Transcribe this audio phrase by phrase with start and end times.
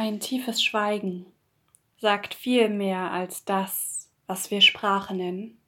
[0.00, 1.26] Ein tiefes Schweigen
[1.96, 5.58] sagt viel mehr als das, was wir Sprache nennen.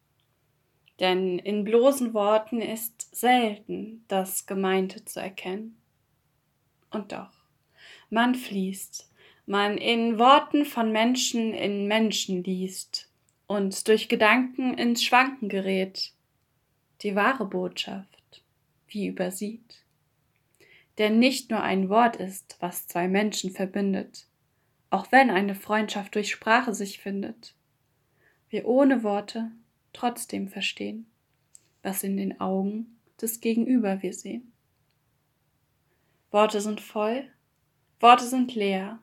[1.01, 5.83] Denn in bloßen Worten ist selten das Gemeinte zu erkennen.
[6.93, 7.33] Und doch,
[8.09, 9.11] man fließt,
[9.47, 13.11] man in Worten von Menschen in Menschen liest
[13.49, 16.13] und durch Gedanken ins Schwanken gerät,
[17.01, 18.45] die wahre Botschaft
[18.87, 19.83] wie übersieht
[20.99, 24.27] der nicht nur ein Wort ist, was zwei Menschen verbindet,
[24.91, 27.55] auch wenn eine Freundschaft durch Sprache sich findet.
[28.49, 29.51] Wir ohne Worte
[29.93, 31.07] trotzdem verstehen,
[31.83, 34.53] was in den Augen des Gegenüber wir sehen.
[36.31, 37.29] Worte sind voll,
[37.99, 38.99] Worte sind leer,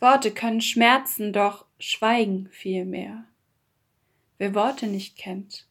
[0.00, 3.24] Worte können schmerzen, doch Schweigen viel mehr.
[4.38, 5.66] Wer Worte nicht kennt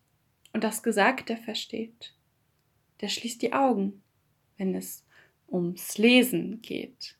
[0.53, 2.13] und das Gesagte versteht,
[3.01, 4.01] der schließt die Augen,
[4.57, 5.02] wenn es
[5.53, 7.15] ums Lesen geht.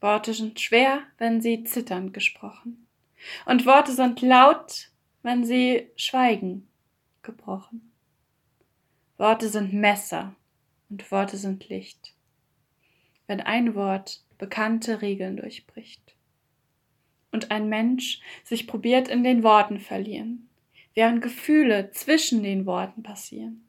[0.00, 2.88] Worte sind schwer, wenn sie zitternd gesprochen,
[3.46, 4.90] und Worte sind laut,
[5.22, 6.66] wenn sie schweigen
[7.22, 7.92] gebrochen.
[9.16, 10.34] Worte sind Messer
[10.90, 12.14] und Worte sind Licht,
[13.28, 16.16] wenn ein Wort bekannte Regeln durchbricht.
[17.30, 20.50] Und ein Mensch sich probiert in den Worten verlieren,
[20.94, 23.64] während Gefühle zwischen den Worten passieren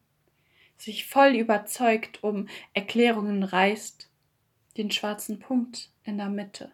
[0.78, 4.10] sich voll überzeugt um Erklärungen reißt,
[4.78, 6.72] den schwarzen Punkt in der Mitte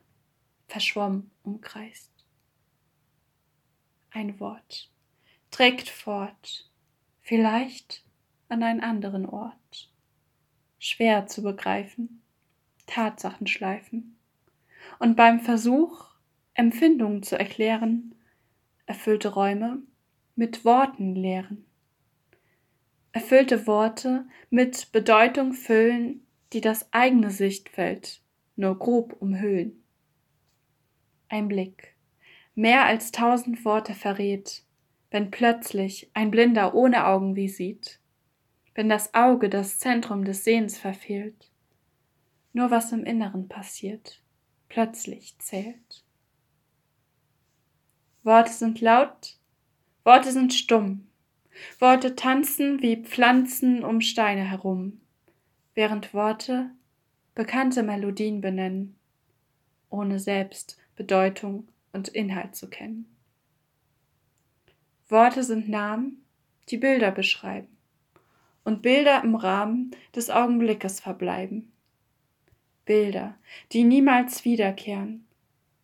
[0.68, 2.12] verschwommen umkreist.
[4.12, 4.92] Ein Wort
[5.52, 6.70] trägt fort,
[7.22, 8.04] vielleicht
[8.48, 9.92] an einen anderen Ort.
[10.80, 12.22] Schwer zu begreifen,
[12.86, 14.18] Tatsachen schleifen.
[14.98, 16.06] Und beim Versuch,
[16.54, 18.16] Empfindungen zu erklären,
[18.86, 19.84] erfüllte Räume
[20.36, 21.69] mit Worten leeren
[23.12, 28.22] erfüllte Worte mit Bedeutung füllen, die das eigene Sichtfeld
[28.56, 29.84] nur grob umhüllen.
[31.28, 31.96] Ein Blick,
[32.56, 34.64] mehr als tausend Worte verrät,
[35.12, 38.00] wenn plötzlich ein Blinder ohne Augen wie sieht,
[38.76, 41.52] wenn das Auge das Zentrum des Sehens verfehlt.
[42.54, 44.22] Nur was im Inneren passiert,
[44.70, 46.04] plötzlich zählt.
[48.24, 49.38] Worte sind laut,
[50.04, 51.09] Worte sind stumm,
[51.80, 55.02] Worte tanzen wie Pflanzen um Steine herum,
[55.76, 56.72] während Worte
[57.36, 58.98] bekannte Melodien benennen,
[59.90, 63.16] ohne selbst Bedeutung und Inhalt zu kennen.
[65.08, 66.24] Worte sind Namen,
[66.70, 67.78] die Bilder beschreiben
[68.64, 71.72] und Bilder im Rahmen des Augenblickes verbleiben.
[72.86, 73.36] Bilder,
[73.72, 75.26] die niemals wiederkehren,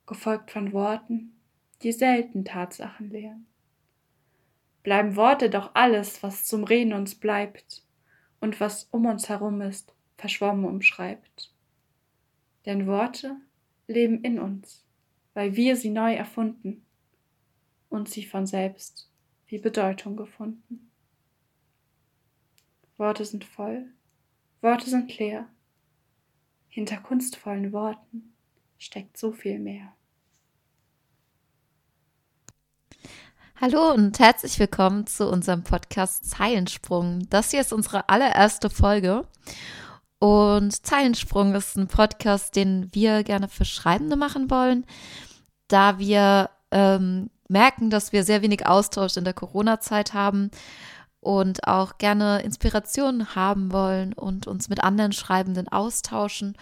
[0.06, 1.36] gefolgt von Worten,
[1.82, 3.48] die selten Tatsachen lehren
[4.86, 7.84] bleiben Worte doch alles, was zum Reden uns bleibt
[8.40, 11.52] und was um uns herum ist, verschwommen umschreibt.
[12.68, 13.36] Denn Worte
[13.88, 14.86] leben in uns,
[15.34, 16.86] weil wir sie neu erfunden
[17.90, 19.10] und sie von selbst
[19.48, 20.92] wie Bedeutung gefunden.
[22.98, 23.92] Worte sind voll,
[24.62, 25.50] Worte sind leer.
[26.68, 28.36] Hinter kunstvollen Worten
[28.78, 29.95] steckt so viel mehr.
[33.62, 37.26] Hallo und herzlich willkommen zu unserem Podcast Zeilensprung.
[37.30, 39.26] Das hier ist unsere allererste Folge.
[40.20, 44.86] Und Zeilensprung ist ein Podcast, den wir gerne für Schreibende machen wollen,
[45.70, 50.52] da wir ähm, merken, dass wir sehr wenig Austausch in der Corona-Zeit haben
[51.22, 56.58] und auch gerne Inspirationen haben wollen und uns mit anderen Schreibenden austauschen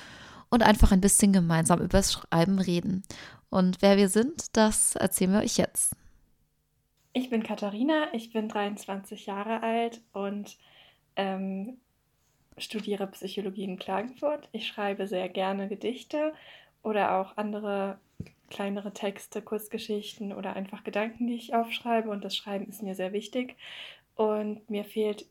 [0.51, 3.01] und einfach ein bisschen gemeinsam über das Schreiben reden.
[3.49, 5.95] Und wer wir sind, das erzählen wir euch jetzt.
[7.13, 10.57] Ich bin Katharina, ich bin 23 Jahre alt und
[11.15, 11.77] ähm,
[12.57, 14.49] studiere Psychologie in Klagenfurt.
[14.51, 16.33] Ich schreibe sehr gerne Gedichte
[16.81, 17.99] oder auch andere
[18.49, 22.09] kleinere Texte, Kurzgeschichten oder einfach Gedanken, die ich aufschreibe.
[22.09, 23.57] Und das Schreiben ist mir sehr wichtig.
[24.15, 25.27] Und mir fehlt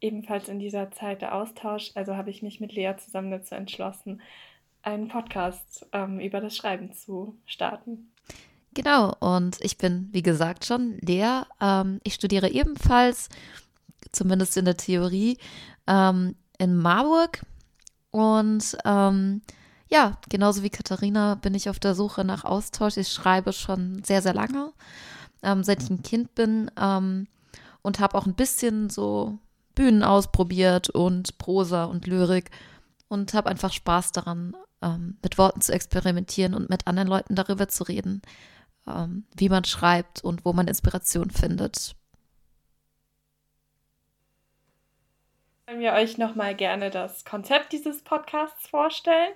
[0.00, 1.92] ebenfalls in dieser Zeit der Austausch.
[1.94, 4.20] Also habe ich mich mit Lea zusammen dazu entschlossen,
[4.82, 8.11] einen Podcast ähm, über das Schreiben zu starten.
[8.74, 11.42] Genau, und ich bin, wie gesagt, schon Lea.
[11.60, 13.28] Ähm, ich studiere ebenfalls,
[14.12, 15.36] zumindest in der Theorie,
[15.86, 17.44] ähm, in Marburg.
[18.10, 19.42] Und ähm,
[19.90, 22.96] ja, genauso wie Katharina bin ich auf der Suche nach Austausch.
[22.96, 24.72] Ich schreibe schon sehr, sehr lange,
[25.42, 27.26] ähm, seit ich ein Kind bin ähm,
[27.82, 29.38] und habe auch ein bisschen so
[29.74, 32.50] Bühnen ausprobiert und Prosa und Lyrik
[33.08, 37.68] und habe einfach Spaß daran, ähm, mit Worten zu experimentieren und mit anderen Leuten darüber
[37.68, 38.22] zu reden
[38.86, 41.94] ähm, wie man schreibt und wo man Inspiration findet.
[45.66, 49.32] Wollen wir euch nochmal gerne das Konzept dieses Podcasts vorstellen.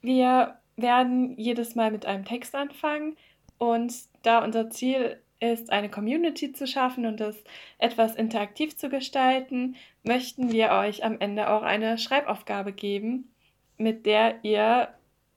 [0.00, 3.16] Wir werden jedes Mal mit einem Text anfangen
[3.58, 3.92] und
[4.22, 7.36] da unser Ziel ist, eine Community zu schaffen und das
[7.78, 13.30] etwas interaktiv zu gestalten, möchten wir euch am Ende auch eine Schreibaufgabe geben,
[13.76, 14.88] mit der ihr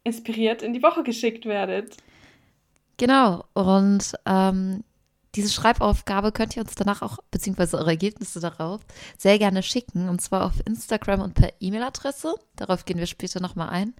[0.03, 1.97] inspiriert in die Woche geschickt werdet.
[2.97, 4.83] Genau, und ähm,
[5.37, 8.81] diese Schreibaufgabe könnt ihr uns danach auch, beziehungsweise eure Ergebnisse darauf,
[9.19, 10.09] sehr gerne schicken.
[10.09, 12.33] Und zwar auf Instagram und per E-Mail-Adresse.
[12.55, 13.93] Darauf gehen wir später nochmal ein.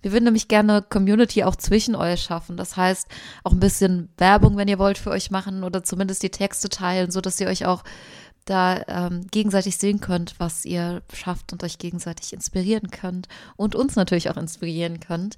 [0.00, 2.56] Wir würden nämlich gerne Community auch zwischen euch schaffen.
[2.56, 3.06] Das heißt,
[3.44, 7.10] auch ein bisschen Werbung, wenn ihr wollt, für euch machen oder zumindest die Texte teilen,
[7.10, 7.84] sodass ihr euch auch
[8.46, 13.94] da ähm, gegenseitig sehen könnt, was ihr schafft und euch gegenseitig inspirieren könnt und uns
[13.94, 15.36] natürlich auch inspirieren könnt.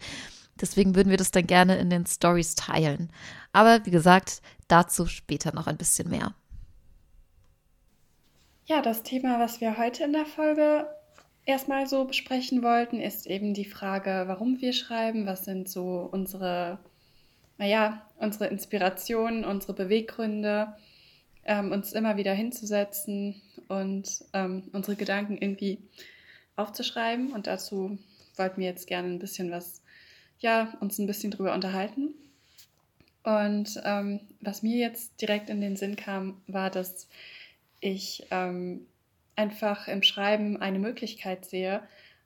[0.61, 3.11] Deswegen würden wir das dann gerne in den Stories teilen.
[3.53, 6.35] Aber wie gesagt, dazu später noch ein bisschen mehr.
[8.67, 10.87] Ja, das Thema, was wir heute in der Folge
[11.45, 16.79] erstmal so besprechen wollten, ist eben die Frage, warum wir schreiben, was sind so unsere,
[17.59, 20.75] naja, unsere Inspirationen, unsere Beweggründe,
[21.45, 25.79] ähm, uns immer wieder hinzusetzen und ähm, unsere Gedanken irgendwie
[26.57, 27.33] aufzuschreiben.
[27.33, 27.99] Und dazu
[28.37, 29.83] wollten wir jetzt gerne ein bisschen was
[30.41, 32.15] ja, uns ein bisschen drüber unterhalten.
[33.23, 37.09] Und ähm, was mir jetzt direkt in den Sinn kam, war, dass
[37.81, 38.87] ich ähm,
[39.37, 41.83] einfach im Schreiben eine Möglichkeit sehe,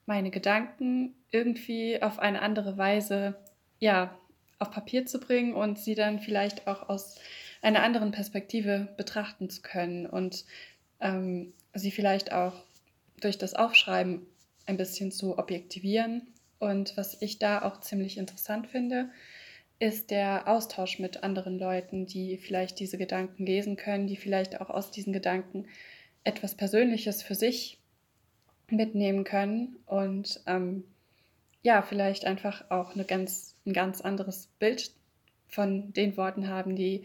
[0.06, 3.34] meine Gedanken irgendwie auf eine andere Weise
[3.80, 4.16] ja,
[4.58, 7.16] auf Papier zu bringen und sie dann vielleicht auch aus
[7.60, 10.44] einer anderen Perspektive betrachten zu können und
[11.00, 12.54] ähm, sie vielleicht auch
[13.20, 14.26] durch das Aufschreiben
[14.66, 16.22] ein bisschen zu objektivieren
[16.58, 19.10] und was ich da auch ziemlich interessant finde,
[19.78, 24.70] ist der Austausch mit anderen Leuten, die vielleicht diese Gedanken lesen können, die vielleicht auch
[24.70, 25.66] aus diesen Gedanken
[26.22, 27.78] etwas Persönliches für sich
[28.70, 30.84] mitnehmen können und ähm,
[31.62, 34.92] ja, vielleicht einfach auch eine ganz, ein ganz anderes Bild
[35.48, 37.04] von den Worten haben, die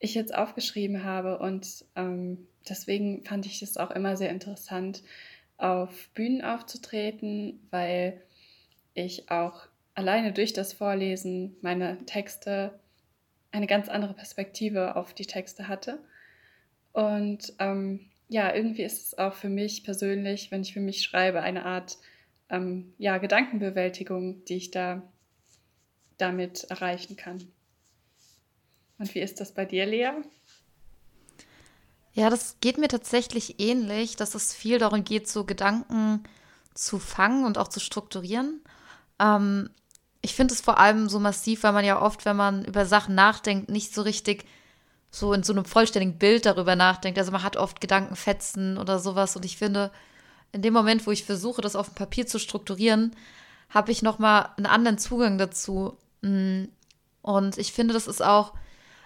[0.00, 1.38] ich jetzt aufgeschrieben habe.
[1.38, 5.02] Und ähm, deswegen fand ich es auch immer sehr interessant,
[5.58, 8.20] auf Bühnen aufzutreten, weil
[8.94, 12.78] ich auch alleine durch das Vorlesen meine Texte
[13.52, 16.02] eine ganz andere Perspektive auf die Texte hatte.
[16.92, 21.42] Und ähm, ja, irgendwie ist es auch für mich persönlich, wenn ich für mich schreibe,
[21.42, 21.98] eine Art
[22.48, 25.02] ähm, ja, Gedankenbewältigung, die ich da
[26.18, 27.52] damit erreichen kann.
[28.98, 30.10] Und wie ist das bei dir, Lea?
[32.12, 36.22] Ja, das geht mir tatsächlich ähnlich, dass es viel darum geht, so Gedanken
[36.74, 38.60] zu fangen und auch zu strukturieren.
[39.20, 39.70] Ähm,
[40.22, 43.14] ich finde es vor allem so massiv, weil man ja oft, wenn man über Sachen
[43.14, 44.44] nachdenkt, nicht so richtig
[45.10, 47.18] so in so einem vollständigen Bild darüber nachdenkt.
[47.18, 49.34] Also man hat oft Gedankenfetzen oder sowas.
[49.34, 49.90] Und ich finde,
[50.52, 53.16] in dem Moment, wo ich versuche, das auf dem Papier zu strukturieren,
[53.70, 55.96] habe ich nochmal einen anderen Zugang dazu.
[56.22, 56.64] Mm.
[57.22, 58.54] Und ich finde, das ist auch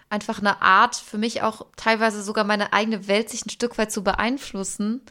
[0.09, 3.91] einfach eine Art, für mich auch teilweise sogar meine eigene Welt sich ein Stück weit
[3.91, 5.01] zu beeinflussen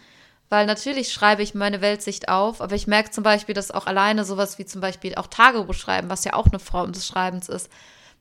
[0.54, 4.24] weil natürlich schreibe ich meine Weltsicht auf, aber ich merke zum Beispiel, dass auch alleine
[4.24, 7.68] sowas wie zum Beispiel auch Tagebuch schreiben, was ja auch eine Form des Schreibens ist,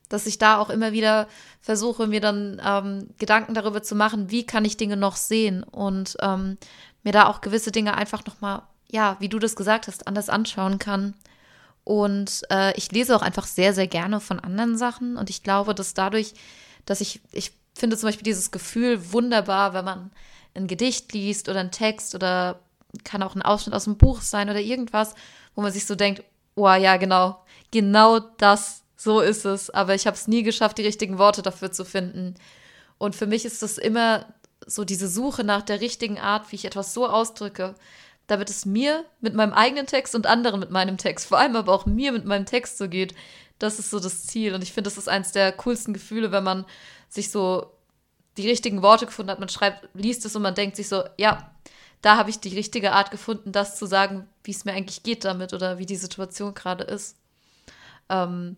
[0.08, 1.28] dass ich da auch immer wieder
[1.60, 6.16] versuche, mir dann ähm, Gedanken darüber zu machen, wie kann ich Dinge noch sehen und
[6.22, 6.58] ähm,
[7.04, 10.80] mir da auch gewisse Dinge einfach nochmal, ja, wie du das gesagt hast, anders anschauen
[10.80, 11.14] kann.
[11.84, 15.72] Und äh, ich lese auch einfach sehr, sehr gerne von anderen Sachen und ich glaube,
[15.72, 16.34] dass dadurch,
[16.84, 20.10] dass ich, ich finde zum Beispiel dieses Gefühl wunderbar, wenn man
[20.54, 22.60] ein Gedicht liest oder ein Text oder
[23.02, 25.14] kann auch ein Ausschnitt aus dem Buch sein oder irgendwas,
[25.54, 26.22] wo man sich so denkt,
[26.54, 29.70] oh ja, genau, genau das, so ist es.
[29.70, 32.34] Aber ich habe es nie geschafft, die richtigen Worte dafür zu finden.
[32.98, 34.26] Und für mich ist das immer
[34.66, 37.74] so diese Suche nach der richtigen Art, wie ich etwas so ausdrücke,
[38.26, 41.72] damit es mir mit meinem eigenen Text und anderen mit meinem Text, vor allem aber
[41.72, 43.14] auch mir mit meinem Text so geht.
[43.58, 44.54] Das ist so das Ziel.
[44.54, 46.64] Und ich finde, das ist eines der coolsten Gefühle, wenn man
[47.08, 47.73] sich so
[48.36, 49.40] die richtigen Worte gefunden hat.
[49.40, 51.50] Man schreibt, liest es und man denkt sich so, ja,
[52.02, 55.24] da habe ich die richtige Art gefunden, das zu sagen, wie es mir eigentlich geht
[55.24, 57.16] damit oder wie die Situation gerade ist.
[58.10, 58.56] Ähm,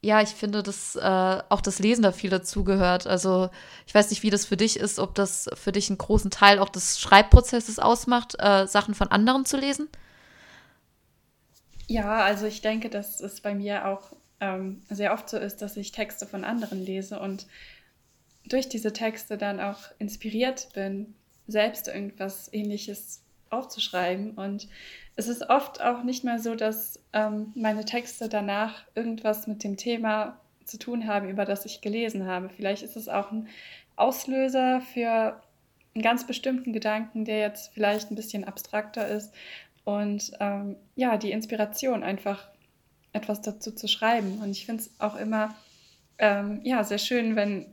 [0.00, 3.06] ja, ich finde, dass äh, auch das Lesen da viel dazugehört.
[3.06, 3.50] Also
[3.86, 6.60] ich weiß nicht, wie das für dich ist, ob das für dich einen großen Teil
[6.60, 9.88] auch des Schreibprozesses ausmacht, äh, Sachen von anderen zu lesen.
[11.88, 15.76] Ja, also ich denke, dass es bei mir auch ähm, sehr oft so ist, dass
[15.76, 17.46] ich Texte von anderen lese und
[18.48, 21.14] durch diese Texte dann auch inspiriert bin,
[21.46, 24.32] selbst irgendwas Ähnliches aufzuschreiben.
[24.32, 24.68] Und
[25.16, 29.76] es ist oft auch nicht mal so, dass ähm, meine Texte danach irgendwas mit dem
[29.76, 32.50] Thema zu tun haben, über das ich gelesen habe.
[32.50, 33.48] Vielleicht ist es auch ein
[33.96, 35.40] Auslöser für
[35.94, 39.32] einen ganz bestimmten Gedanken, der jetzt vielleicht ein bisschen abstrakter ist
[39.84, 42.48] und ähm, ja, die Inspiration einfach
[43.12, 44.38] etwas dazu zu schreiben.
[44.42, 45.56] Und ich finde es auch immer
[46.18, 47.66] ähm, ja, sehr schön, wenn,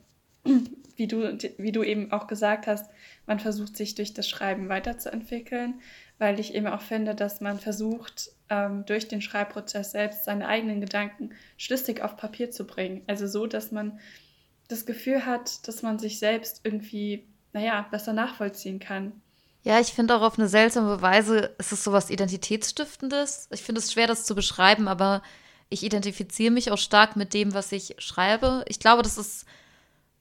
[0.96, 2.90] wie du, wie du eben auch gesagt hast,
[3.26, 5.82] man versucht sich durch das Schreiben weiterzuentwickeln,
[6.18, 10.80] weil ich eben auch finde, dass man versucht, ähm, durch den Schreibprozess selbst seine eigenen
[10.80, 13.02] Gedanken schlüssig auf Papier zu bringen.
[13.08, 14.00] Also so, dass man
[14.68, 19.14] das Gefühl hat, dass man sich selbst irgendwie, naja, besser nachvollziehen kann.
[19.64, 23.50] Ja, ich finde auch auf eine seltsame Weise ist es so was Identitätsstiftendes.
[23.52, 25.24] Ich finde es schwer, das zu beschreiben, aber
[25.70, 28.64] ich identifiziere mich auch stark mit dem, was ich schreibe.
[28.68, 29.46] Ich glaube, das ist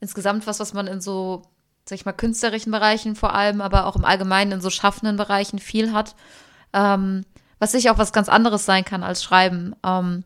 [0.04, 1.42] insgesamt was, was man in so,
[1.86, 5.58] sag ich mal, künstlerischen Bereichen vor allem, aber auch im Allgemeinen in so schaffenden Bereichen
[5.58, 6.14] viel hat.
[6.74, 7.24] Ähm,
[7.58, 9.74] was sicher auch was ganz anderes sein kann als Schreiben.
[9.82, 10.24] Ähm,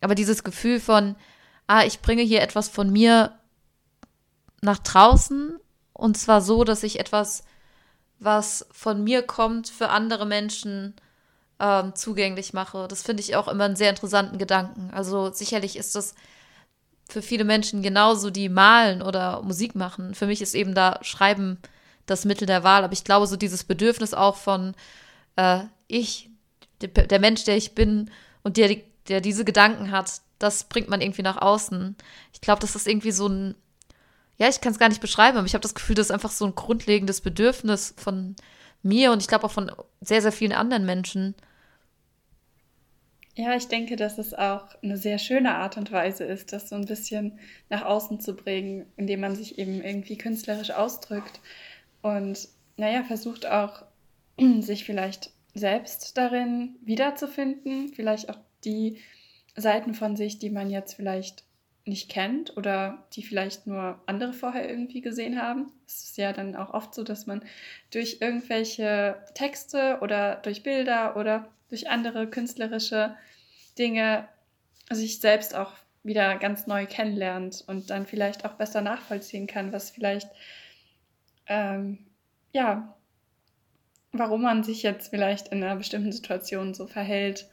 [0.00, 1.14] aber dieses Gefühl von,
[1.68, 3.38] ah, ich bringe hier etwas von mir
[4.60, 5.56] nach draußen
[5.92, 7.44] und zwar so, dass ich etwas,
[8.18, 10.96] was von mir kommt, für andere Menschen
[11.60, 12.88] ähm, zugänglich mache.
[12.88, 14.90] Das finde ich auch immer einen sehr interessanten Gedanken.
[14.92, 16.16] Also sicherlich ist das
[17.12, 20.14] für viele Menschen genauso, die malen oder Musik machen.
[20.14, 21.58] Für mich ist eben da Schreiben
[22.06, 22.84] das Mittel der Wahl.
[22.84, 24.74] Aber ich glaube, so dieses Bedürfnis auch von
[25.36, 26.30] äh, ich,
[26.80, 28.10] der Mensch, der ich bin
[28.42, 28.76] und der,
[29.08, 31.96] der diese Gedanken hat, das bringt man irgendwie nach außen.
[32.32, 33.54] Ich glaube, das ist irgendwie so ein,
[34.38, 36.32] ja, ich kann es gar nicht beschreiben, aber ich habe das Gefühl, das ist einfach
[36.32, 38.34] so ein grundlegendes Bedürfnis von
[38.82, 41.36] mir und ich glaube auch von sehr, sehr vielen anderen Menschen.
[43.34, 46.76] Ja, ich denke, dass es auch eine sehr schöne Art und Weise ist, das so
[46.76, 47.38] ein bisschen
[47.70, 51.40] nach außen zu bringen, indem man sich eben irgendwie künstlerisch ausdrückt
[52.02, 53.84] und naja, versucht auch,
[54.60, 58.98] sich vielleicht selbst darin wiederzufinden, vielleicht auch die
[59.56, 61.44] Seiten von sich, die man jetzt vielleicht
[61.84, 65.72] nicht kennt oder die vielleicht nur andere vorher irgendwie gesehen haben.
[65.86, 67.42] Es ist ja dann auch oft so, dass man
[67.90, 73.16] durch irgendwelche Texte oder durch Bilder oder durch andere künstlerische
[73.78, 74.28] Dinge
[74.90, 79.90] sich selbst auch wieder ganz neu kennenlernt und dann vielleicht auch besser nachvollziehen kann, was
[79.90, 80.28] vielleicht,
[81.46, 81.96] ähm,
[82.52, 82.94] ja,
[84.12, 87.48] warum man sich jetzt vielleicht in einer bestimmten Situation so verhält.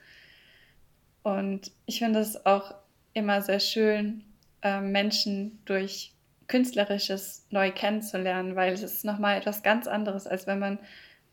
[1.24, 2.76] Und ich finde es auch
[3.14, 4.26] immer sehr schön,
[4.64, 6.12] äh, Menschen durch
[6.48, 10.78] Künstlerisches neu kennenzulernen, weil es ist nochmal etwas ganz anderes, als wenn man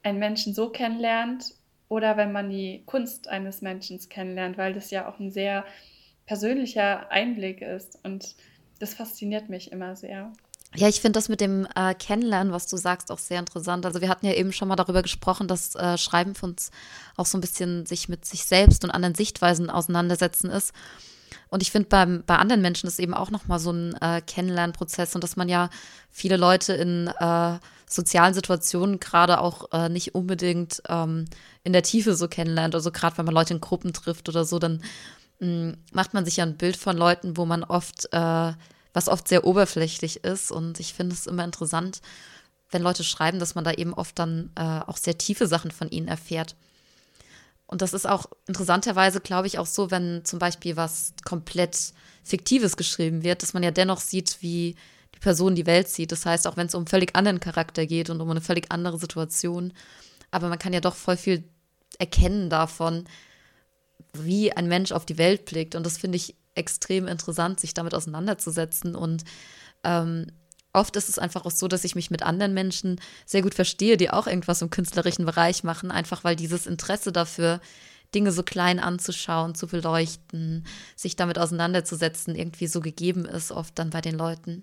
[0.05, 1.57] einen Menschen so kennenlernt
[1.89, 5.65] oder wenn man die Kunst eines Menschen kennenlernt, weil das ja auch ein sehr
[6.27, 8.35] persönlicher Einblick ist und
[8.79, 10.33] das fasziniert mich immer sehr.
[10.75, 13.87] Ja, ich finde das mit dem äh, Kennenlernen, was du sagst, auch sehr interessant.
[13.87, 16.71] Also wir hatten ja eben schon mal darüber gesprochen, dass äh, Schreiben für uns
[17.17, 20.73] auch so ein bisschen sich mit sich selbst und anderen Sichtweisen auseinandersetzen ist.
[21.49, 25.23] Und ich finde, bei anderen Menschen ist eben auch nochmal so ein äh, Kennenlernprozess und
[25.23, 25.71] dass man ja
[26.11, 31.27] viele Leute in äh, sozialen Situationen gerade auch äh, nicht unbedingt ähm,
[31.63, 32.75] in der Tiefe so kennenlernt.
[32.75, 34.83] Also gerade wenn man Leute in Gruppen trifft oder so, dann
[35.39, 38.53] mh, mm, macht man sich ja ein Bild von Leuten, wo man oft, äh,
[38.93, 40.51] was oft sehr oberflächlich ist.
[40.51, 42.01] Und ich finde es immer interessant,
[42.71, 45.89] wenn Leute schreiben, dass man da eben oft dann äh, auch sehr tiefe Sachen von
[45.91, 46.57] ihnen erfährt.
[47.67, 51.93] Und das ist auch interessanterweise, glaube ich, auch so, wenn zum Beispiel was komplett
[52.23, 54.77] Fiktives geschrieben wird, dass man ja dennoch sieht, wie
[55.15, 56.13] die Person die Welt sieht.
[56.13, 58.71] Das heißt, auch wenn es um einen völlig anderen Charakter geht und um eine völlig
[58.71, 59.73] andere Situation,
[60.31, 61.45] aber man kann ja doch voll viel
[61.99, 63.05] erkennen davon,
[64.13, 65.75] wie ein Mensch auf die Welt blickt.
[65.75, 68.95] Und das finde ich extrem interessant, sich damit auseinanderzusetzen.
[68.95, 69.25] Und
[69.85, 70.27] ähm,
[70.77, 73.97] oft ist es einfach auch so, dass ich mich mit anderen Menschen sehr gut verstehe,
[73.97, 77.61] die auch irgendwas im künstlerischen Bereich machen, einfach weil dieses Interesse dafür,
[78.15, 80.65] Dinge so klein anzuschauen, zu beleuchten,
[80.95, 84.63] sich damit auseinanderzusetzen, irgendwie so gegeben ist, oft dann bei den Leuten.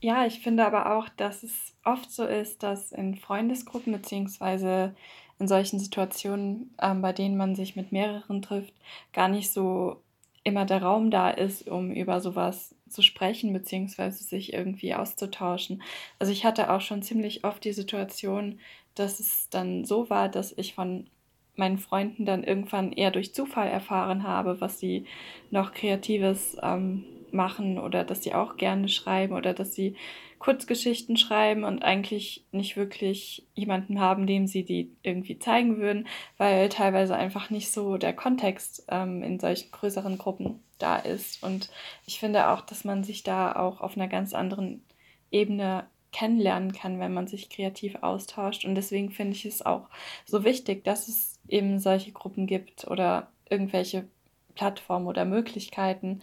[0.00, 4.94] Ja, ich finde aber auch, dass es oft so ist, dass in Freundesgruppen beziehungsweise
[5.38, 8.72] in solchen Situationen, ähm, bei denen man sich mit mehreren trifft,
[9.12, 10.00] gar nicht so
[10.44, 15.82] immer der Raum da ist, um über sowas zu sprechen, beziehungsweise sich irgendwie auszutauschen.
[16.18, 18.60] Also ich hatte auch schon ziemlich oft die Situation,
[18.94, 21.08] dass es dann so war, dass ich von
[21.56, 25.06] meinen Freunden dann irgendwann eher durch Zufall erfahren habe, was sie
[25.50, 29.96] noch Kreatives ähm, machen oder dass sie auch gerne schreiben oder dass sie
[30.38, 36.68] Kurzgeschichten schreiben und eigentlich nicht wirklich jemanden haben, dem sie die irgendwie zeigen würden, weil
[36.68, 41.42] teilweise einfach nicht so der Kontext ähm, in solchen größeren Gruppen da ist.
[41.42, 41.70] Und
[42.06, 44.84] ich finde auch, dass man sich da auch auf einer ganz anderen
[45.30, 48.64] Ebene kennenlernen kann, wenn man sich kreativ austauscht.
[48.64, 49.88] Und deswegen finde ich es auch
[50.24, 54.06] so wichtig, dass es eben solche Gruppen gibt oder irgendwelche
[54.54, 56.22] Plattformen oder Möglichkeiten,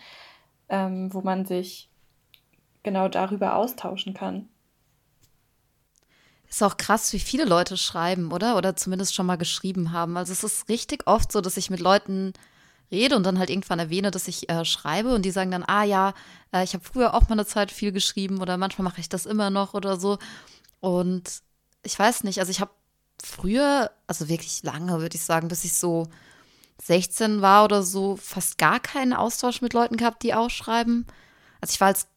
[0.70, 1.90] ähm, wo man sich
[2.84, 4.48] genau darüber austauschen kann.
[6.50, 8.58] Ist auch krass, wie viele Leute schreiben, oder?
[8.58, 10.18] Oder zumindest schon mal geschrieben haben.
[10.18, 12.34] Also es ist richtig oft so, dass ich mit Leuten
[12.92, 15.84] rede und dann halt irgendwann erwähne, dass ich äh, schreibe und die sagen dann, ah
[15.84, 16.14] ja,
[16.54, 19.26] äh, ich habe früher auch mal eine Zeit viel geschrieben oder manchmal mache ich das
[19.26, 20.20] immer noch oder so.
[20.80, 21.42] Und
[21.82, 22.72] ich weiß nicht, also ich habe
[23.24, 26.08] früher, also wirklich lange, würde ich sagen, bis ich so
[26.84, 31.08] 16 war oder so, fast gar keinen Austausch mit Leuten gehabt, die auch schreiben.
[31.62, 32.08] Also ich war als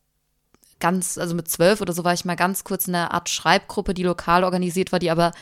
[0.80, 3.95] ganz, also mit zwölf oder so war ich mal ganz kurz in einer Art Schreibgruppe,
[3.95, 5.33] die lokal organisiert war, die aber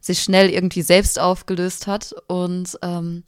[0.00, 2.14] sich schnell irgendwie selbst aufgelöst hat.
[2.28, 3.24] Und ähm,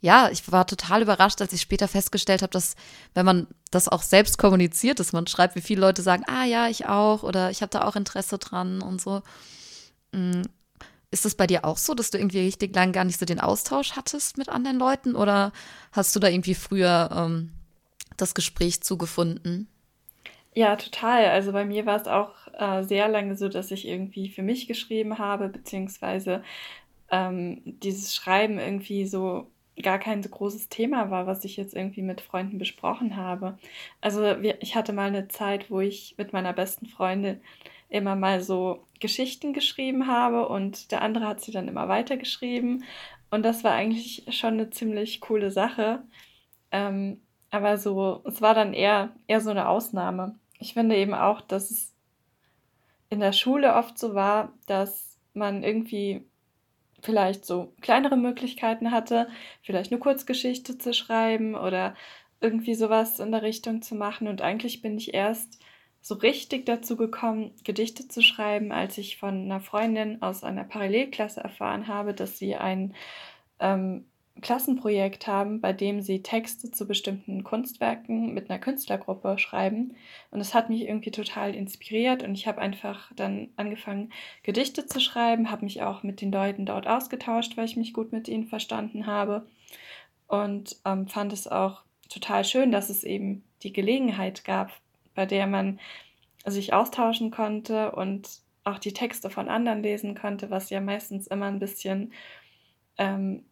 [0.00, 2.76] ja, ich war total überrascht, als ich später festgestellt habe, dass
[3.14, 6.68] wenn man das auch selbst kommuniziert, dass man schreibt, wie viele Leute sagen, ah ja,
[6.68, 9.22] ich auch oder ich habe da auch Interesse dran und so.
[10.12, 10.42] Mm,
[11.10, 13.40] ist das bei dir auch so, dass du irgendwie richtig lang gar nicht so den
[13.40, 15.52] Austausch hattest mit anderen Leuten oder
[15.92, 17.52] hast du da irgendwie früher ähm,
[18.16, 19.68] das Gespräch zugefunden?
[20.58, 21.26] Ja, total.
[21.26, 24.66] Also bei mir war es auch äh, sehr lange so, dass ich irgendwie für mich
[24.66, 26.42] geschrieben habe, beziehungsweise
[27.10, 29.50] ähm, dieses Schreiben irgendwie so
[29.82, 33.58] gar kein so großes Thema war, was ich jetzt irgendwie mit Freunden besprochen habe.
[34.00, 37.42] Also wir, ich hatte mal eine Zeit, wo ich mit meiner besten Freundin
[37.90, 42.84] immer mal so Geschichten geschrieben habe und der andere hat sie dann immer weitergeschrieben.
[43.30, 46.02] Und das war eigentlich schon eine ziemlich coole Sache.
[46.72, 47.20] Ähm,
[47.50, 51.70] aber so, es war dann eher, eher so eine Ausnahme ich finde eben auch, dass
[51.70, 51.94] es
[53.08, 56.24] in der Schule oft so war, dass man irgendwie
[57.02, 59.28] vielleicht so kleinere Möglichkeiten hatte,
[59.62, 61.94] vielleicht eine Kurzgeschichte zu schreiben oder
[62.40, 64.28] irgendwie sowas in der Richtung zu machen.
[64.28, 65.60] Und eigentlich bin ich erst
[66.00, 71.40] so richtig dazu gekommen, Gedichte zu schreiben, als ich von einer Freundin aus einer Parallelklasse
[71.40, 72.94] erfahren habe, dass sie ein
[73.58, 74.06] ähm,
[74.42, 79.96] Klassenprojekt haben, bei dem sie Texte zu bestimmten Kunstwerken mit einer Künstlergruppe schreiben.
[80.30, 84.12] Und das hat mich irgendwie total inspiriert und ich habe einfach dann angefangen,
[84.42, 88.12] Gedichte zu schreiben, habe mich auch mit den Leuten dort ausgetauscht, weil ich mich gut
[88.12, 89.46] mit ihnen verstanden habe
[90.28, 94.70] und ähm, fand es auch total schön, dass es eben die Gelegenheit gab,
[95.14, 95.80] bei der man
[96.44, 98.28] sich austauschen konnte und
[98.64, 102.12] auch die Texte von anderen lesen konnte, was ja meistens immer ein bisschen
[102.98, 103.44] ähm,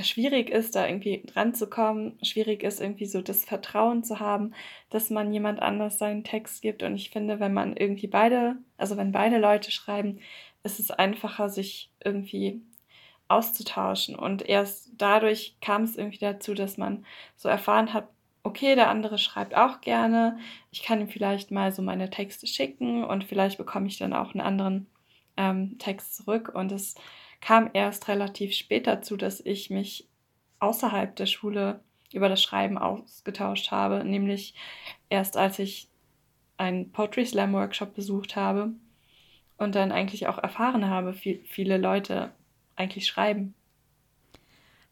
[0.00, 4.52] schwierig ist, da irgendwie dran zu kommen, schwierig ist, irgendwie so das Vertrauen zu haben,
[4.90, 6.82] dass man jemand anders seinen Text gibt.
[6.82, 10.18] Und ich finde, wenn man irgendwie beide, also wenn beide Leute schreiben,
[10.64, 12.62] ist es einfacher, sich irgendwie
[13.28, 14.16] auszutauschen.
[14.16, 17.04] Und erst dadurch kam es irgendwie dazu, dass man
[17.36, 18.08] so erfahren hat,
[18.42, 20.38] okay, der andere schreibt auch gerne,
[20.70, 24.34] ich kann ihm vielleicht mal so meine Texte schicken und vielleicht bekomme ich dann auch
[24.34, 24.86] einen anderen
[25.36, 26.52] ähm, Text zurück.
[26.54, 26.94] Und es
[27.44, 30.08] kam erst relativ spät dazu, dass ich mich
[30.60, 31.80] außerhalb der Schule
[32.12, 34.54] über das Schreiben ausgetauscht habe, nämlich
[35.10, 35.88] erst als ich
[36.56, 38.70] einen Poetry Slam Workshop besucht habe
[39.58, 42.32] und dann eigentlich auch erfahren habe, wie viele Leute
[42.76, 43.54] eigentlich schreiben.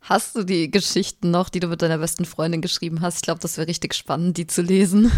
[0.03, 3.17] Hast du die Geschichten noch, die du mit deiner besten Freundin geschrieben hast?
[3.17, 5.11] Ich glaube, das wäre richtig spannend, die zu lesen.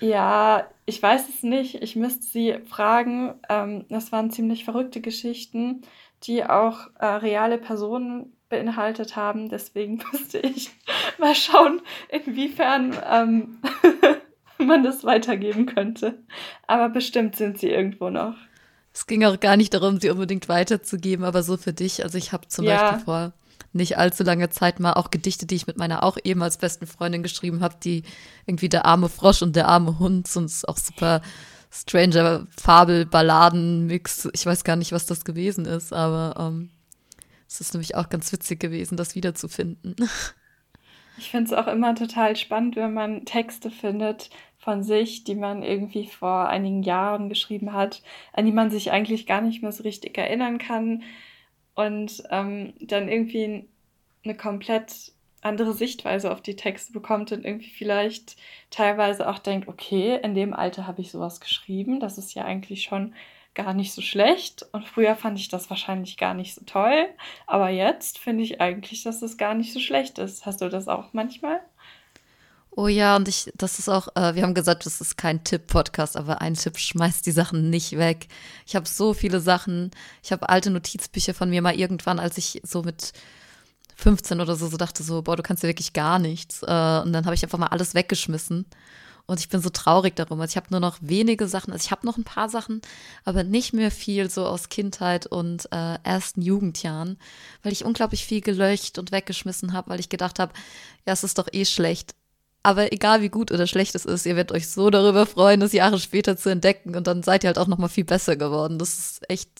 [0.00, 1.82] Ja, ich weiß es nicht.
[1.82, 3.34] Ich müsste sie fragen.
[3.48, 5.82] Ähm, das waren ziemlich verrückte Geschichten
[6.24, 9.48] die auch äh, reale Personen beinhaltet haben.
[9.48, 10.70] Deswegen müsste ich
[11.18, 13.58] mal schauen, inwiefern ähm,
[14.58, 16.22] man das weitergeben könnte.
[16.66, 18.36] Aber bestimmt sind sie irgendwo noch.
[18.92, 22.02] Es ging auch gar nicht darum, sie unbedingt weiterzugeben, aber so für dich.
[22.02, 22.80] Also ich habe zum ja.
[22.80, 23.32] Beispiel vor
[23.72, 27.22] nicht allzu lange Zeit mal auch Gedichte, die ich mit meiner auch ehemals besten Freundin
[27.22, 28.02] geschrieben habe, die
[28.46, 31.20] irgendwie der arme Frosch und der arme Hund, sonst auch super
[31.82, 34.28] Stranger Fabel Balladen Mix.
[34.32, 36.70] Ich weiß gar nicht, was das gewesen ist, aber ähm,
[37.46, 39.96] es ist nämlich auch ganz witzig gewesen, das wiederzufinden.
[41.20, 45.64] Ich finde es auch immer total spannend, wenn man Texte findet von sich, die man
[45.64, 49.82] irgendwie vor einigen Jahren geschrieben hat, an die man sich eigentlich gar nicht mehr so
[49.82, 51.02] richtig erinnern kann
[51.74, 53.68] und ähm, dann irgendwie
[54.24, 58.36] eine komplett andere Sichtweise auf die Texte bekommt und irgendwie vielleicht
[58.70, 62.82] teilweise auch denkt, okay, in dem Alter habe ich sowas geschrieben, das ist ja eigentlich
[62.82, 63.14] schon
[63.54, 67.08] gar nicht so schlecht und früher fand ich das wahrscheinlich gar nicht so toll,
[67.46, 70.46] aber jetzt finde ich eigentlich, dass es gar nicht so schlecht ist.
[70.46, 71.60] Hast du das auch manchmal?
[72.70, 76.16] Oh ja, und ich, das ist auch, äh, wir haben gesagt, das ist kein Tipp-Podcast,
[76.16, 78.28] aber ein Tipp schmeißt die Sachen nicht weg.
[78.66, 79.90] Ich habe so viele Sachen.
[80.22, 83.14] Ich habe alte Notizbücher von mir mal irgendwann, als ich so mit
[83.98, 86.62] 15 oder so, so dachte so, boah, du kannst ja wirklich gar nichts.
[86.62, 86.66] Äh,
[87.02, 88.64] und dann habe ich einfach mal alles weggeschmissen.
[89.26, 90.40] Und ich bin so traurig darum.
[90.40, 91.72] Also ich habe nur noch wenige Sachen.
[91.72, 92.80] Also ich habe noch ein paar Sachen,
[93.24, 97.18] aber nicht mehr viel so aus Kindheit und äh, ersten Jugendjahren,
[97.62, 100.52] weil ich unglaublich viel gelöscht und weggeschmissen habe, weil ich gedacht habe,
[101.04, 102.14] ja, es ist doch eh schlecht.
[102.62, 105.72] Aber egal wie gut oder schlecht es ist, ihr werdet euch so darüber freuen, das
[105.72, 108.78] Jahre später zu entdecken und dann seid ihr halt auch noch mal viel besser geworden.
[108.78, 109.50] Das ist echt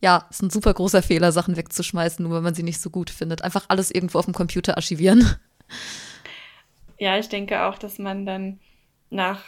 [0.00, 3.10] ja, ist ein super großer Fehler, Sachen wegzuschmeißen, nur wenn man sie nicht so gut
[3.10, 3.42] findet.
[3.42, 5.36] Einfach alles irgendwo auf dem Computer archivieren.
[6.98, 8.60] Ja, ich denke auch, dass man dann
[9.08, 9.42] nach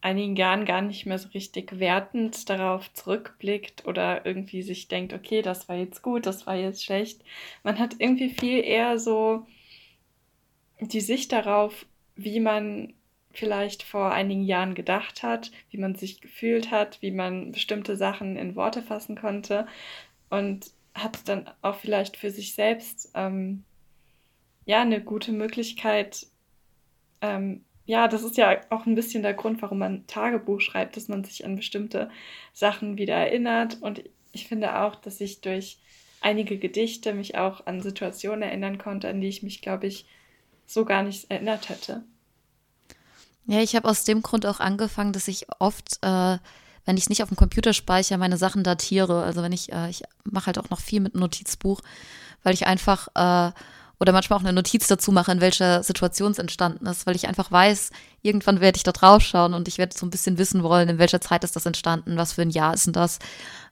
[0.00, 5.42] einigen Jahren gar nicht mehr so richtig wertend darauf zurückblickt oder irgendwie sich denkt, okay,
[5.42, 7.22] das war jetzt gut, das war jetzt schlecht.
[7.64, 9.44] Man hat irgendwie viel eher so
[10.78, 12.92] die Sicht darauf, wie man
[13.34, 18.36] vielleicht vor einigen Jahren gedacht hat, wie man sich gefühlt hat, wie man bestimmte Sachen
[18.36, 19.66] in Worte fassen konnte
[20.30, 23.64] und hat dann auch vielleicht für sich selbst ähm,
[24.64, 26.26] ja eine gute Möglichkeit.
[27.20, 31.08] Ähm, ja, das ist ja auch ein bisschen der Grund, warum man Tagebuch schreibt, dass
[31.08, 32.10] man sich an bestimmte
[32.52, 33.82] Sachen wieder erinnert.
[33.82, 35.78] Und ich finde auch, dass ich durch
[36.20, 40.06] einige Gedichte mich auch an Situationen erinnern konnte, an die ich mich, glaube ich,
[40.66, 42.04] so gar nicht erinnert hätte.
[43.46, 46.38] Ja, ich habe aus dem Grund auch angefangen, dass ich oft, äh,
[46.86, 49.22] wenn ich nicht auf dem Computer speichere, meine Sachen datiere.
[49.22, 51.80] Also wenn ich, äh, ich mache halt auch noch viel mit Notizbuch,
[52.42, 53.52] weil ich einfach äh,
[54.00, 57.28] oder manchmal auch eine Notiz dazu mache, in welcher Situation es entstanden ist, weil ich
[57.28, 57.90] einfach weiß,
[58.22, 60.98] irgendwann werde ich da drauf schauen und ich werde so ein bisschen wissen wollen, in
[60.98, 63.18] welcher Zeit ist das entstanden, was für ein Jahr ist denn das.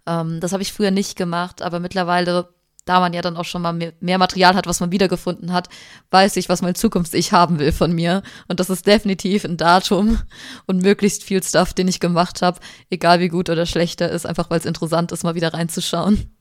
[0.06, 2.48] Ähm, das habe ich früher nicht gemacht, aber mittlerweile
[2.84, 5.68] da man ja dann auch schon mal mehr, Material hat, was man wiedergefunden hat,
[6.10, 8.22] weiß ich, was mein Zukunfts-Ich haben will von mir.
[8.48, 10.18] Und das ist definitiv ein Datum
[10.66, 14.26] und möglichst viel Stuff, den ich gemacht habe, egal wie gut oder schlecht er ist,
[14.26, 16.36] einfach weil es interessant ist, mal wieder reinzuschauen.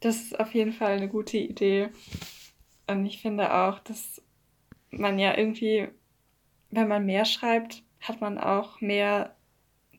[0.00, 1.90] Das ist auf jeden Fall eine gute Idee.
[2.86, 4.22] Und ich finde auch, dass
[4.90, 5.88] man ja irgendwie,
[6.70, 9.36] wenn man mehr schreibt, hat man auch mehr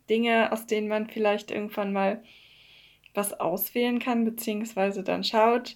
[0.09, 2.23] Dinge, aus denen man vielleicht irgendwann mal
[3.13, 5.76] was auswählen kann, beziehungsweise dann schaut,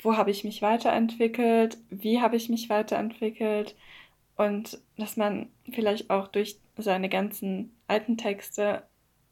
[0.00, 3.74] wo habe ich mich weiterentwickelt, wie habe ich mich weiterentwickelt
[4.36, 8.84] und dass man vielleicht auch durch seine ganzen alten Texte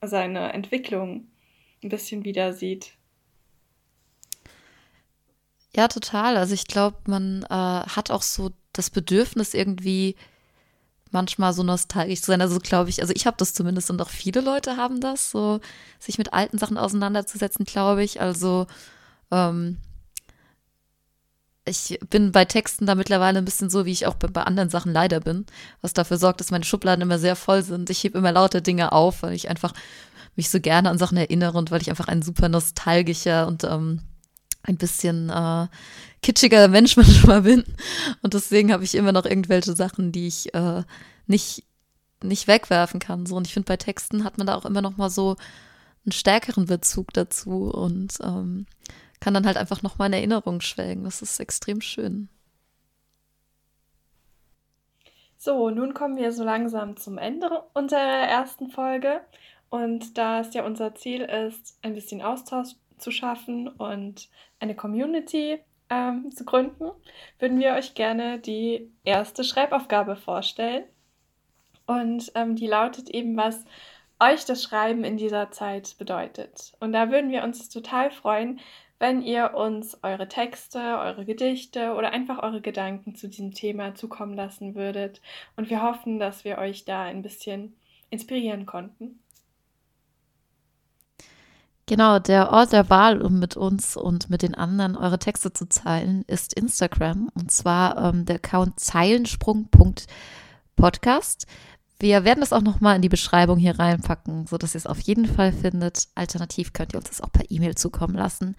[0.02, 1.28] seine Entwicklung
[1.82, 2.92] ein bisschen wieder sieht.
[5.74, 6.36] Ja, total.
[6.36, 10.16] Also ich glaube, man äh, hat auch so das Bedürfnis irgendwie
[11.10, 12.40] manchmal so nostalgisch zu sein.
[12.40, 15.60] Also glaube ich, also ich habe das zumindest und auch viele Leute haben das, so
[15.98, 18.20] sich mit alten Sachen auseinanderzusetzen, glaube ich.
[18.20, 18.66] Also
[19.30, 19.78] ähm,
[21.64, 24.92] ich bin bei Texten da mittlerweile ein bisschen so, wie ich auch bei, anderen Sachen
[24.92, 25.46] leider bin,
[25.80, 27.90] was dafür sorgt, dass meine Schubladen immer sehr voll sind.
[27.90, 29.72] Ich hebe immer lauter Dinge auf, weil ich einfach
[30.36, 34.00] mich so gerne an Sachen erinnere und weil ich einfach ein super nostalgischer und ähm,
[34.62, 35.66] ein bisschen äh,
[36.26, 37.64] kitschiger Mensch manchmal bin.
[38.20, 40.82] Und deswegen habe ich immer noch irgendwelche Sachen, die ich äh,
[41.26, 41.64] nicht,
[42.22, 43.26] nicht wegwerfen kann.
[43.26, 43.36] So.
[43.36, 45.36] Und ich finde, bei Texten hat man da auch immer noch mal so
[46.04, 48.66] einen stärkeren Bezug dazu und ähm,
[49.20, 51.04] kann dann halt einfach noch mal in Erinnerung schwelgen.
[51.04, 52.28] Das ist extrem schön.
[55.38, 59.20] So, nun kommen wir so langsam zum Ende unserer ersten Folge.
[59.68, 65.60] Und da es ja unser Ziel ist, ein bisschen Austausch zu schaffen und eine Community
[65.90, 66.90] ähm, zu gründen,
[67.38, 70.84] würden wir euch gerne die erste Schreibaufgabe vorstellen.
[71.86, 73.64] Und ähm, die lautet eben, was
[74.18, 76.72] euch das Schreiben in dieser Zeit bedeutet.
[76.80, 78.60] Und da würden wir uns total freuen,
[78.98, 84.34] wenn ihr uns eure Texte, eure Gedichte oder einfach eure Gedanken zu diesem Thema zukommen
[84.34, 85.20] lassen würdet.
[85.56, 87.76] Und wir hoffen, dass wir euch da ein bisschen
[88.10, 89.20] inspirieren konnten.
[91.88, 95.68] Genau, der Ort der Wahl, um mit uns und mit den anderen eure Texte zu
[95.68, 97.30] teilen, ist Instagram.
[97.34, 101.46] Und zwar ähm, der Account zeilensprung.podcast.
[102.00, 105.26] Wir werden das auch nochmal in die Beschreibung hier reinpacken, sodass ihr es auf jeden
[105.26, 106.08] Fall findet.
[106.16, 108.56] Alternativ könnt ihr uns das auch per E-Mail zukommen lassen.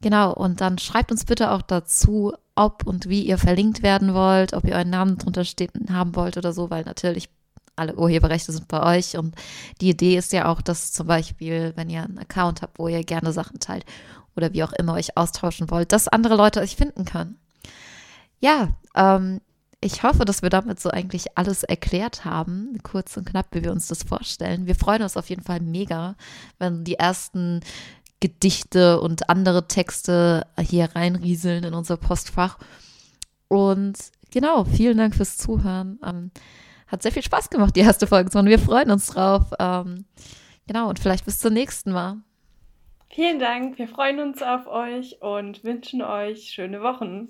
[0.00, 4.54] Genau, und dann schreibt uns bitte auch dazu, ob und wie ihr verlinkt werden wollt,
[4.54, 7.28] ob ihr euren Namen drunter stehen haben wollt oder so, weil natürlich
[7.76, 9.16] alle Urheberrechte sind bei euch.
[9.16, 9.34] Und
[9.80, 13.02] die Idee ist ja auch, dass zum Beispiel, wenn ihr einen Account habt, wo ihr
[13.04, 13.84] gerne Sachen teilt
[14.36, 17.38] oder wie auch immer euch austauschen wollt, dass andere Leute euch finden können.
[18.40, 19.40] Ja, ähm,
[19.82, 23.72] ich hoffe, dass wir damit so eigentlich alles erklärt haben, kurz und knapp, wie wir
[23.72, 24.66] uns das vorstellen.
[24.66, 26.16] Wir freuen uns auf jeden Fall mega,
[26.58, 27.60] wenn die ersten
[28.20, 32.58] Gedichte und andere Texte hier reinrieseln in unser Postfach.
[33.48, 33.96] Und
[34.30, 35.98] genau, vielen Dank fürs Zuhören.
[36.90, 38.48] Hat sehr viel Spaß gemacht, die erste Folge zu machen.
[38.48, 39.52] Wir freuen uns drauf.
[39.58, 40.04] Ähm,
[40.66, 42.16] genau, und vielleicht bis zum nächsten Mal.
[43.12, 47.28] Vielen Dank, wir freuen uns auf euch und wünschen euch schöne Wochen.